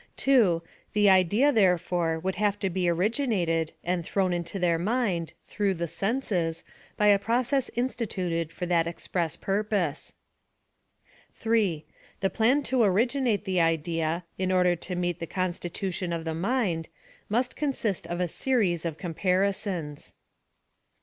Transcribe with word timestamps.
—{2,) 0.17 0.63
The 0.93 1.11
idea, 1.11 1.51
therefore, 1.51 2.17
would 2.17 2.33
have 2.33 2.57
to 2.57 2.71
be 2.71 2.89
originated, 2.89 3.73
and 3.83 4.03
thrown 4.03 4.33
into 4.33 4.57
their 4.57 4.79
mind, 4.79 5.33
through 5.45 5.75
the 5.75 5.87
senses, 5.87 6.63
by 6.97 7.05
a 7.05 7.19
process 7.19 7.69
instituted 7.75 8.51
for 8.51 8.65
that 8.65 8.87
express 8.87 9.35
purpose. 9.35 10.15
(3.) 11.35 11.85
The 12.19 12.31
plan 12.31 12.63
to 12.63 12.81
originate 12.81 13.45
the 13.45 13.61
idea, 13.61 14.23
in 14.39 14.51
order 14.51 14.75
to 14.75 14.95
meet 14.95 15.19
the 15.19 15.27
constitution 15.27 16.11
of 16.11 16.25
the 16.25 16.33
mind, 16.33 16.89
must 17.29 17.55
consist 17.55 18.07
of 18.07 18.19
a 18.19 18.27
series 18.27 18.85
of 18.85 18.97
comparisons. 18.97 20.15